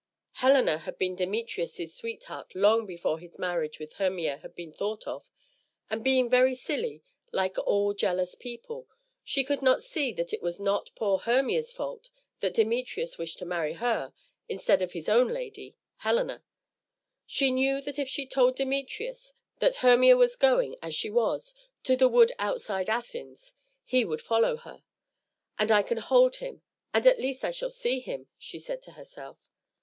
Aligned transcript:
Helena 0.31 0.79
had 0.79 0.97
been 0.97 1.13
Demetrius's 1.15 1.93
sweetheart 1.93 2.55
long 2.55 2.87
before 2.87 3.19
his 3.19 3.37
marriage 3.37 3.77
with 3.77 3.93
Hermia 3.93 4.37
had 4.39 4.55
been 4.55 4.73
thought 4.73 5.05
of, 5.05 5.29
and 5.91 6.03
being 6.03 6.27
very 6.27 6.55
silly, 6.55 7.03
like 7.31 7.55
all 7.67 7.93
jealous 7.93 8.33
people, 8.33 8.87
she 9.23 9.43
could 9.43 9.61
not 9.61 9.83
see 9.83 10.11
that 10.13 10.33
it 10.33 10.41
was 10.41 10.59
not 10.59 10.89
poor 10.95 11.19
Hermia's 11.19 11.71
fault 11.71 12.09
that 12.39 12.55
Demetrius 12.55 13.19
wished 13.19 13.37
to 13.37 13.45
marry 13.45 13.73
her 13.73 14.11
instead 14.49 14.81
of 14.81 14.93
his 14.93 15.07
own 15.07 15.27
lady, 15.27 15.75
Helena. 15.97 16.43
She 17.27 17.51
knew 17.51 17.79
that 17.81 17.99
if 17.99 18.07
she 18.09 18.25
told 18.25 18.55
Demetrius 18.55 19.33
that 19.59 19.75
Hermia 19.85 20.17
was 20.17 20.35
going, 20.35 20.77
as 20.81 20.95
she 20.95 21.11
was, 21.11 21.53
to 21.83 21.95
the 21.95 22.09
wood 22.09 22.31
outside 22.39 22.89
Athens, 22.89 23.53
he 23.83 24.03
would 24.03 24.21
follow 24.23 24.57
her, 24.57 24.81
"and 25.59 25.71
I 25.71 25.83
can 25.83 26.01
follow 26.01 26.31
him, 26.31 26.63
and 26.91 27.05
at 27.05 27.21
least 27.21 27.45
I 27.45 27.51
shall 27.51 27.69
see 27.69 27.99
him," 27.99 28.27
she 28.39 28.57
said 28.57 28.81
to 28.81 28.93
herself. 28.93 29.37